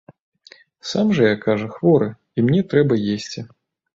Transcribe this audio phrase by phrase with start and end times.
[0.91, 2.07] Сам жа я, кажа, хворы,
[2.39, 3.39] і мне трэба есці.